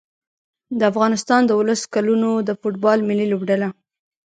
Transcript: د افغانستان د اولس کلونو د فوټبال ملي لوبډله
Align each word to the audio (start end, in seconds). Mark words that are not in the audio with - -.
د 0.79 0.81
افغانستان 0.91 1.41
د 1.45 1.51
اولس 1.57 1.81
کلونو 1.95 2.29
د 2.47 2.49
فوټبال 2.59 2.99
ملي 3.09 3.25
لوبډله 3.31 3.67